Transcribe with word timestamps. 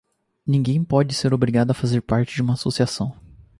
Ninguém 0.47 0.83
pode 0.83 1.13
ser 1.13 1.31
obrigado 1.31 1.69
a 1.69 1.75
fazer 1.75 2.01
parte 2.01 2.33
de 2.33 2.41
uma 2.41 2.53
associação. 2.55 3.15